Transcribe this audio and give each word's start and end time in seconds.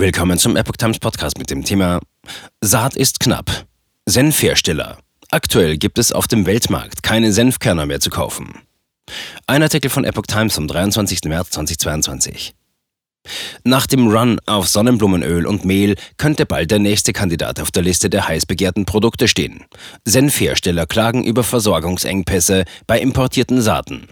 Willkommen 0.00 0.38
zum 0.38 0.54
Epoch 0.54 0.76
Times 0.76 1.00
Podcast 1.00 1.38
mit 1.38 1.50
dem 1.50 1.64
Thema 1.64 1.98
Saat 2.60 2.94
ist 2.94 3.18
knapp. 3.18 3.66
Senfhersteller. 4.06 4.98
Aktuell 5.32 5.76
gibt 5.76 5.98
es 5.98 6.12
auf 6.12 6.28
dem 6.28 6.46
Weltmarkt 6.46 7.02
keine 7.02 7.32
Senfkörner 7.32 7.84
mehr 7.84 7.98
zu 7.98 8.08
kaufen. 8.08 8.60
Ein 9.48 9.64
Artikel 9.64 9.90
von 9.90 10.04
Epoch 10.04 10.26
Times 10.28 10.54
vom 10.54 10.68
23. 10.68 11.24
März 11.24 11.50
2022. 11.50 12.54
Nach 13.64 13.88
dem 13.88 14.06
Run 14.06 14.38
auf 14.46 14.68
Sonnenblumenöl 14.68 15.44
und 15.48 15.64
Mehl 15.64 15.96
könnte 16.16 16.46
bald 16.46 16.70
der 16.70 16.78
nächste 16.78 17.12
Kandidat 17.12 17.58
auf 17.58 17.72
der 17.72 17.82
Liste 17.82 18.08
der 18.08 18.28
heiß 18.28 18.46
begehrten 18.46 18.84
Produkte 18.84 19.26
stehen. 19.26 19.64
Senfhersteller 20.04 20.86
klagen 20.86 21.24
über 21.24 21.42
Versorgungsengpässe 21.42 22.66
bei 22.86 23.00
importierten 23.00 23.60
Saaten. 23.60 24.06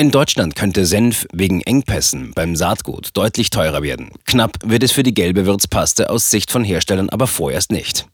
In 0.00 0.12
Deutschland 0.12 0.54
könnte 0.54 0.86
Senf 0.86 1.26
wegen 1.32 1.60
Engpässen 1.60 2.30
beim 2.32 2.54
Saatgut 2.54 3.08
deutlich 3.14 3.50
teurer 3.50 3.82
werden. 3.82 4.10
Knapp 4.26 4.52
wird 4.64 4.84
es 4.84 4.92
für 4.92 5.02
die 5.02 5.12
gelbe 5.12 5.44
Würzpaste 5.44 6.08
aus 6.08 6.30
Sicht 6.30 6.52
von 6.52 6.62
Herstellern 6.62 7.08
aber 7.08 7.26
vorerst 7.26 7.72
nicht. 7.72 8.06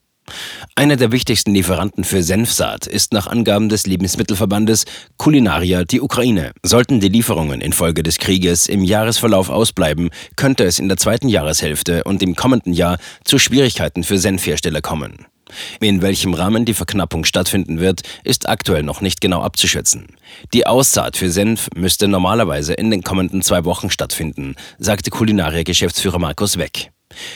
Einer 0.77 0.97
der 0.97 1.12
wichtigsten 1.12 1.52
Lieferanten 1.52 2.05
für 2.05 2.23
Senfsaat 2.23 2.87
ist 2.87 3.12
nach 3.12 3.27
Angaben 3.27 3.69
des 3.69 3.84
Lebensmittelverbandes 3.84 4.87
Kulinaria 5.19 5.84
die 5.84 6.01
Ukraine. 6.01 6.52
Sollten 6.62 7.01
die 7.01 7.10
Lieferungen 7.10 7.60
infolge 7.60 8.02
des 8.02 8.16
Krieges 8.16 8.66
im 8.66 8.82
Jahresverlauf 8.82 9.51
ausbleiben, 9.51 10.09
könnte 10.37 10.65
es 10.65 10.79
in 10.79 10.88
der 10.88 10.96
zweiten 10.96 11.29
Jahreshälfte 11.29 12.05
und 12.05 12.23
im 12.23 12.35
kommenden 12.35 12.73
Jahr 12.73 12.96
zu 13.24 13.38
Schwierigkeiten 13.38 14.05
für 14.05 14.16
Senfhersteller 14.16 14.80
kommen. 14.80 15.27
In 15.81 16.03
welchem 16.03 16.35
Rahmen 16.35 16.65
die 16.65 16.75
Verknappung 16.75 17.25
stattfinden 17.25 17.81
wird, 17.81 18.03
ist 18.25 18.49
aktuell 18.49 18.83
noch 18.83 19.01
nicht 19.01 19.21
genau 19.21 19.43
abzuschätzen. 19.43 20.07
Die 20.53 20.67
Aussaat 20.67 21.17
für 21.17 21.30
Senf 21.30 21.69
müsste 21.75 22.09
normalerweise 22.09 22.75
in 22.75 22.91
den 22.91 23.03
kommenden 23.03 23.43
zwei 23.43 23.65
Wochen 23.65 23.91
stattfinden, 23.91 24.57
sagte 24.79 25.11
Kulinaria-Geschäftsführer 25.11 26.19
Markus 26.19 26.59
Weck. 26.59 26.91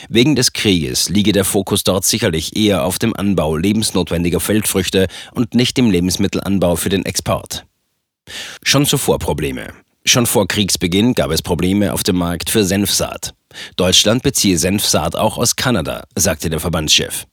Wegen 0.08 0.34
des 0.34 0.52
Krieges 0.52 1.08
liege 1.08 1.32
der 1.32 1.44
Fokus 1.44 1.84
dort 1.84 2.04
sicherlich 2.04 2.56
eher 2.56 2.84
auf 2.84 2.98
dem 2.98 3.14
Anbau 3.14 3.56
lebensnotwendiger 3.56 4.40
Feldfrüchte 4.40 5.06
und 5.32 5.54
nicht 5.54 5.76
dem 5.76 5.90
Lebensmittelanbau 5.90 6.76
für 6.76 6.88
den 6.88 7.04
Export. 7.04 7.64
Schon 8.62 8.86
zuvor 8.86 9.18
Probleme. 9.18 9.72
Schon 10.08 10.24
vor 10.24 10.48
Kriegsbeginn 10.48 11.12
gab 11.12 11.30
es 11.30 11.42
Probleme 11.42 11.92
auf 11.92 12.02
dem 12.02 12.16
Markt 12.16 12.48
für 12.48 12.64
Senfsaat. 12.64 13.34
Deutschland 13.76 14.22
beziehe 14.22 14.56
Senfsaat 14.56 15.14
auch 15.14 15.36
aus 15.36 15.54
Kanada, 15.54 16.04
sagte 16.16 16.48
der 16.48 16.60
Verbandschef. 16.60 17.26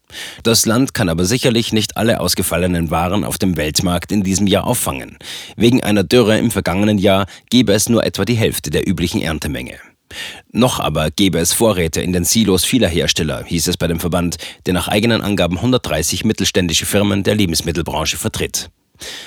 Das 0.44 0.66
Land 0.66 0.94
kann 0.94 1.08
aber 1.08 1.24
sicherlich 1.24 1.72
nicht 1.72 1.96
alle 1.96 2.20
ausgefallenen 2.20 2.92
Waren 2.92 3.24
auf 3.24 3.38
dem 3.38 3.56
Weltmarkt 3.56 4.12
in 4.12 4.24
diesem 4.24 4.46
Jahr 4.46 4.68
auffangen. 4.68 5.18
Wegen 5.56 5.86
einer 5.86 6.04
Dürre 6.04 6.38
im 6.38 6.52
vergangenen 6.52 6.98
Jahr 6.98 7.28
gebe 7.50 7.72
es 7.72 7.88
nur 7.88 8.06
etwa 8.06 8.26
die 8.26 8.36
Hälfte 8.36 8.72
der 8.72 8.86
üblichen 8.86 9.22
Erntemenge. 9.22 9.80
Noch 10.52 10.82
aber 10.82 11.12
gäbe 11.12 11.40
es 11.40 11.54
Vorräte 11.54 12.02
in 12.02 12.12
den 12.12 12.26
Silos 12.26 12.66
vieler 12.66 12.90
Hersteller, 12.90 13.46
hieß 13.46 13.70
es 13.70 13.78
bei 13.78 13.88
dem 13.88 14.02
Verband, 14.02 14.36
der 14.66 14.74
nach 14.74 14.90
eigenen 14.90 15.22
Angaben 15.22 15.56
130 15.56 16.26
mittelständische 16.26 16.86
Firmen 16.86 17.24
der 17.24 17.36
Lebensmittelbranche 17.36 18.18
vertritt. 18.18 18.70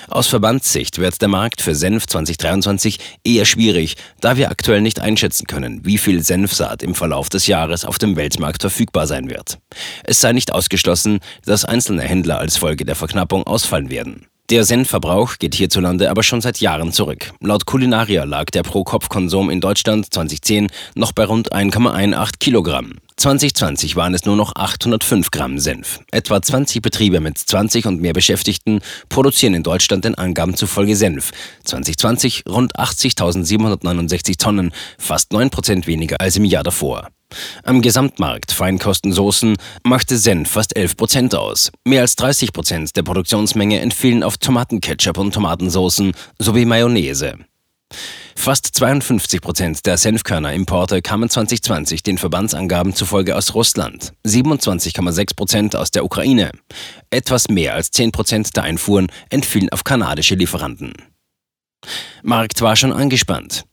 Aus 0.07 0.27
Verbandssicht 0.27 0.97
wird 0.97 1.21
der 1.21 1.27
Markt 1.27 1.61
für 1.61 1.75
Senf 1.75 2.07
2023 2.07 2.99
eher 3.23 3.45
schwierig, 3.45 3.95
da 4.21 4.37
wir 4.37 4.49
aktuell 4.49 4.81
nicht 4.81 4.99
einschätzen 4.99 5.47
können, 5.47 5.85
wie 5.85 5.97
viel 5.97 6.23
Senfsaat 6.23 6.83
im 6.83 6.95
Verlauf 6.95 7.29
des 7.29 7.47
Jahres 7.47 7.85
auf 7.85 7.97
dem 7.97 8.15
Weltmarkt 8.15 8.61
verfügbar 8.61 9.07
sein 9.07 9.29
wird. 9.29 9.59
Es 10.03 10.19
sei 10.19 10.33
nicht 10.33 10.53
ausgeschlossen, 10.53 11.19
dass 11.45 11.65
einzelne 11.65 12.03
Händler 12.03 12.39
als 12.39 12.57
Folge 12.57 12.85
der 12.85 12.95
Verknappung 12.95 13.43
ausfallen 13.43 13.89
werden. 13.89 14.28
Der 14.49 14.63
Senfverbrauch 14.63 15.37
geht 15.37 15.53
hierzulande 15.53 16.09
aber 16.09 16.23
schon 16.23 16.41
seit 16.41 16.59
Jahren 16.59 16.91
zurück. 16.91 17.33
Laut 17.39 17.67
Kulinaria 17.67 18.23
lag 18.23 18.45
der 18.45 18.63
Pro-Kopf-Konsum 18.63 19.51
in 19.51 19.61
Deutschland 19.61 20.11
2010 20.11 20.69
noch 20.95 21.11
bei 21.11 21.25
rund 21.25 21.53
1,18 21.53 22.39
Kilogramm. 22.39 22.93
2020 23.17 23.95
waren 23.95 24.15
es 24.15 24.25
nur 24.25 24.35
noch 24.35 24.55
805 24.55 25.29
Gramm 25.29 25.59
Senf. 25.59 25.99
Etwa 26.09 26.41
20 26.41 26.81
Betriebe 26.81 27.19
mit 27.19 27.37
20 27.37 27.85
und 27.85 28.01
mehr 28.01 28.13
Beschäftigten 28.13 28.79
produzieren 29.09 29.53
in 29.53 29.61
Deutschland 29.61 30.03
den 30.03 30.15
Angaben 30.15 30.55
zufolge 30.55 30.95
Senf. 30.95 31.29
2020 31.65 32.45
rund 32.49 32.75
80.769 32.75 34.39
Tonnen, 34.39 34.71
fast 34.97 35.31
9 35.31 35.51
Prozent 35.51 35.85
weniger 35.85 36.19
als 36.19 36.37
im 36.37 36.45
Jahr 36.45 36.63
davor. 36.63 37.09
Am 37.63 37.81
Gesamtmarkt 37.81 38.51
Feinkostensoßen 38.51 39.55
machte 39.83 40.17
Senf 40.17 40.49
fast 40.49 40.75
11 40.75 40.97
Prozent 40.97 41.35
aus. 41.35 41.71
Mehr 41.85 42.01
als 42.01 42.15
30 42.15 42.53
Prozent 42.53 42.95
der 42.95 43.03
Produktionsmenge 43.03 43.79
entfielen 43.79 44.23
auf 44.23 44.37
Tomatenketchup 44.37 45.17
und 45.17 45.33
Tomatensoßen 45.33 46.13
sowie 46.39 46.65
Mayonnaise. 46.65 47.37
Fast 48.35 48.67
52 48.67 49.41
Prozent 49.41 49.85
der 49.85 49.97
Senfkörnerimporte 49.97 51.01
kamen 51.01 51.29
2020 51.29 52.03
den 52.03 52.17
Verbandsangaben 52.17 52.95
zufolge 52.95 53.35
aus 53.35 53.53
Russland, 53.53 54.13
27,6 54.25 55.35
Prozent 55.35 55.75
aus 55.75 55.91
der 55.91 56.05
Ukraine. 56.05 56.51
Etwas 57.09 57.49
mehr 57.49 57.73
als 57.73 57.91
10 57.91 58.11
Prozent 58.13 58.55
der 58.55 58.63
Einfuhren 58.63 59.07
entfielen 59.29 59.69
auf 59.69 59.83
kanadische 59.83 60.35
Lieferanten. 60.35 60.93
Markt 62.23 62.61
war 62.61 62.75
schon 62.75 62.93
angespannt. 62.93 63.65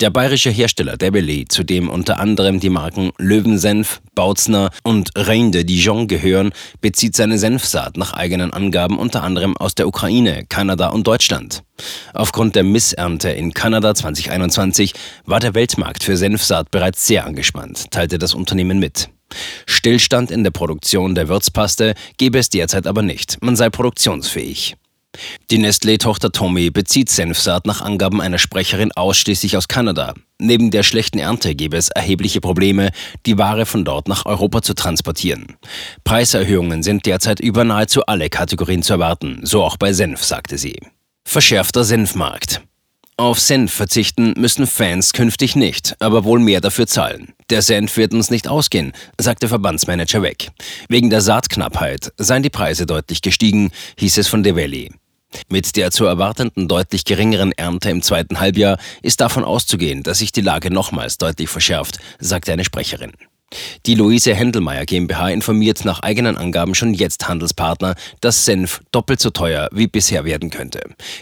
Der 0.00 0.08
bayerische 0.08 0.48
Hersteller 0.48 0.96
Debeli, 0.96 1.44
zu 1.46 1.62
dem 1.62 1.90
unter 1.90 2.18
anderem 2.18 2.58
die 2.58 2.70
Marken 2.70 3.12
Löwensenf, 3.18 4.00
Bautzner 4.14 4.70
und 4.82 5.10
Rein 5.14 5.52
de 5.52 5.62
Dijon 5.62 6.08
gehören, 6.08 6.52
bezieht 6.80 7.14
seine 7.14 7.38
Senfsaat 7.38 7.98
nach 7.98 8.14
eigenen 8.14 8.50
Angaben 8.50 8.98
unter 8.98 9.22
anderem 9.22 9.58
aus 9.58 9.74
der 9.74 9.86
Ukraine, 9.86 10.46
Kanada 10.48 10.88
und 10.88 11.06
Deutschland. 11.06 11.64
Aufgrund 12.14 12.56
der 12.56 12.62
Missernte 12.62 13.28
in 13.28 13.52
Kanada 13.52 13.94
2021 13.94 14.94
war 15.26 15.38
der 15.38 15.54
Weltmarkt 15.54 16.02
für 16.02 16.16
Senfsaat 16.16 16.70
bereits 16.70 17.06
sehr 17.06 17.26
angespannt, 17.26 17.90
teilte 17.90 18.18
das 18.18 18.32
Unternehmen 18.32 18.78
mit. 18.78 19.10
Stillstand 19.66 20.30
in 20.30 20.44
der 20.44 20.50
Produktion 20.50 21.14
der 21.14 21.28
Würzpaste 21.28 21.92
gebe 22.16 22.38
es 22.38 22.48
derzeit 22.48 22.86
aber 22.86 23.02
nicht, 23.02 23.36
man 23.42 23.54
sei 23.54 23.68
produktionsfähig. 23.68 24.76
Die 25.50 25.58
Nestlé-Tochter 25.58 26.30
Tommy 26.30 26.70
bezieht 26.70 27.10
Senfsaat 27.10 27.66
nach 27.66 27.80
Angaben 27.80 28.20
einer 28.20 28.38
Sprecherin 28.38 28.92
ausschließlich 28.92 29.56
aus 29.56 29.68
Kanada. 29.68 30.14
Neben 30.38 30.70
der 30.70 30.82
schlechten 30.82 31.18
Ernte 31.18 31.54
gäbe 31.54 31.76
es 31.76 31.88
erhebliche 31.88 32.40
Probleme, 32.40 32.90
die 33.26 33.36
Ware 33.36 33.66
von 33.66 33.84
dort 33.84 34.08
nach 34.08 34.26
Europa 34.26 34.62
zu 34.62 34.74
transportieren. 34.74 35.56
Preiserhöhungen 36.04 36.82
sind 36.82 37.06
derzeit 37.06 37.40
über 37.40 37.64
nahezu 37.64 38.06
alle 38.06 38.30
Kategorien 38.30 38.82
zu 38.82 38.94
erwarten, 38.94 39.40
so 39.42 39.64
auch 39.64 39.76
bei 39.76 39.92
Senf, 39.92 40.22
sagte 40.22 40.56
sie. 40.56 40.78
Verschärfter 41.24 41.84
Senfmarkt. 41.84 42.62
Auf 43.20 43.38
Senf 43.38 43.74
verzichten 43.74 44.32
müssen 44.38 44.66
Fans 44.66 45.12
künftig 45.12 45.54
nicht, 45.54 45.94
aber 45.98 46.24
wohl 46.24 46.40
mehr 46.40 46.62
dafür 46.62 46.86
zahlen. 46.86 47.34
Der 47.50 47.60
Senf 47.60 47.98
wird 47.98 48.14
uns 48.14 48.30
nicht 48.30 48.48
ausgehen, 48.48 48.94
sagte 49.20 49.46
Verbandsmanager 49.46 50.22
Weg. 50.22 50.48
Wegen 50.88 51.10
der 51.10 51.20
Saatknappheit 51.20 52.14
seien 52.16 52.42
die 52.42 52.48
Preise 52.48 52.86
deutlich 52.86 53.20
gestiegen, 53.20 53.72
hieß 53.98 54.16
es 54.16 54.28
von 54.28 54.42
Develi. 54.42 54.90
Mit 55.50 55.76
der 55.76 55.90
zu 55.90 56.06
erwartenden 56.06 56.66
deutlich 56.66 57.04
geringeren 57.04 57.52
Ernte 57.52 57.90
im 57.90 58.00
zweiten 58.00 58.40
Halbjahr 58.40 58.78
ist 59.02 59.20
davon 59.20 59.44
auszugehen, 59.44 60.02
dass 60.02 60.20
sich 60.20 60.32
die 60.32 60.40
Lage 60.40 60.70
nochmals 60.70 61.18
deutlich 61.18 61.50
verschärft, 61.50 61.98
sagte 62.20 62.54
eine 62.54 62.64
Sprecherin. 62.64 63.12
Die 63.86 63.94
Luise 63.94 64.34
Händelmeier 64.34 64.84
GmbH 64.84 65.30
informiert 65.30 65.84
nach 65.84 66.00
eigenen 66.00 66.36
Angaben 66.36 66.74
schon 66.74 66.94
jetzt 66.94 67.28
Handelspartner, 67.28 67.94
dass 68.20 68.44
Senf 68.44 68.80
doppelt 68.92 69.20
so 69.20 69.30
teuer 69.30 69.68
wie 69.72 69.86
bisher 69.86 70.24
werden 70.24 70.50
könnte. 70.50 70.80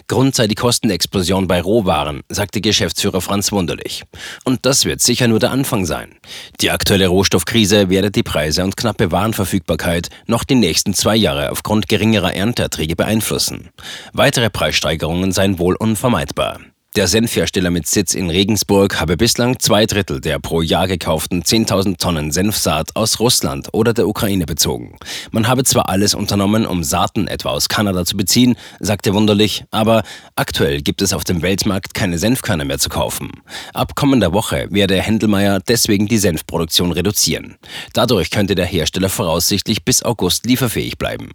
Grund 0.08 0.34
sei 0.34 0.46
die 0.46 0.54
Kostenexplosion 0.54 1.46
bei 1.46 1.60
Rohwaren, 1.60 2.22
sagte 2.28 2.60
Geschäftsführer 2.60 3.20
Franz 3.20 3.52
Wunderlich. 3.52 4.04
Und 4.44 4.66
das 4.66 4.84
wird 4.84 5.00
sicher 5.00 5.28
nur 5.28 5.38
der 5.38 5.50
Anfang 5.50 5.86
sein. 5.86 6.14
Die 6.60 6.70
aktuelle 6.70 7.08
Rohstoffkrise 7.08 7.90
werde 7.90 8.10
die 8.10 8.22
Preise 8.22 8.64
und 8.64 8.76
knappe 8.76 9.10
Warenverfügbarkeit 9.12 10.08
noch 10.26 10.44
die 10.44 10.54
nächsten 10.54 10.94
zwei 10.94 11.16
Jahre 11.16 11.50
aufgrund 11.50 11.88
geringerer 11.88 12.34
Ernteerträge 12.34 12.96
beeinflussen. 12.96 13.70
Weitere 14.12 14.50
Preissteigerungen 14.50 15.32
seien 15.32 15.58
wohl 15.58 15.76
unvermeidbar. 15.76 16.58
Der 16.98 17.06
Senfhersteller 17.06 17.70
mit 17.70 17.86
Sitz 17.86 18.12
in 18.12 18.28
Regensburg 18.28 18.98
habe 18.98 19.16
bislang 19.16 19.60
zwei 19.60 19.86
Drittel 19.86 20.20
der 20.20 20.40
pro 20.40 20.62
Jahr 20.62 20.88
gekauften 20.88 21.44
10.000 21.44 21.96
Tonnen 21.96 22.32
Senfsaat 22.32 22.96
aus 22.96 23.20
Russland 23.20 23.68
oder 23.72 23.94
der 23.94 24.08
Ukraine 24.08 24.46
bezogen. 24.46 24.98
Man 25.30 25.46
habe 25.46 25.62
zwar 25.62 25.88
alles 25.90 26.14
unternommen, 26.14 26.66
um 26.66 26.82
Saaten 26.82 27.28
etwa 27.28 27.50
aus 27.50 27.68
Kanada 27.68 28.04
zu 28.04 28.16
beziehen, 28.16 28.56
sagte 28.80 29.14
Wunderlich, 29.14 29.64
aber 29.70 30.02
aktuell 30.34 30.82
gibt 30.82 31.00
es 31.00 31.12
auf 31.12 31.22
dem 31.22 31.40
Weltmarkt 31.40 31.94
keine 31.94 32.18
Senfkörner 32.18 32.64
mehr 32.64 32.80
zu 32.80 32.88
kaufen. 32.88 33.30
Ab 33.74 33.94
kommender 33.94 34.32
Woche 34.32 34.66
werde 34.70 35.00
Händelmeier 35.00 35.60
deswegen 35.60 36.08
die 36.08 36.18
Senfproduktion 36.18 36.90
reduzieren. 36.90 37.58
Dadurch 37.92 38.32
könnte 38.32 38.56
der 38.56 38.66
Hersteller 38.66 39.08
voraussichtlich 39.08 39.84
bis 39.84 40.02
August 40.02 40.46
lieferfähig 40.46 40.98
bleiben. 40.98 41.30